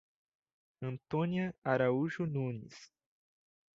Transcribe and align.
Antônia 0.81 1.53
Araújo 1.63 2.25
Nunes 2.25 2.91